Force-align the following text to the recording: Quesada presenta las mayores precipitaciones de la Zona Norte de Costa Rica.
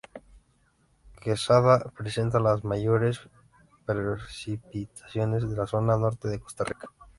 Quesada 1.21 1.91
presenta 1.95 2.39
las 2.39 2.63
mayores 2.63 3.19
precipitaciones 3.85 5.47
de 5.47 5.55
la 5.55 5.67
Zona 5.67 5.95
Norte 5.95 6.27
de 6.27 6.39
Costa 6.39 6.63
Rica. 6.63 6.87